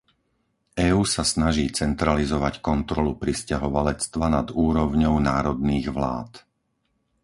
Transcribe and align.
EÚ 0.89 1.01
sa 1.15 1.21
snaží 1.33 1.65
centralizovať 1.79 2.53
kontrolu 2.69 3.11
prisťahovalectva 3.23 4.25
nad 4.37 4.47
úrovňou 4.65 5.13
národných 5.29 5.87
vlád. 5.95 6.31